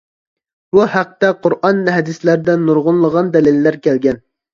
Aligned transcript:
بۇ 0.77 0.85
ھەقتە 0.93 1.29
قۇرئان 1.43 1.83
ھەدىسلەردە 1.97 2.55
نۇرغۇنلىغان 2.63 3.29
دەلىللەر 3.37 3.79
كەلگەن. 3.85 4.19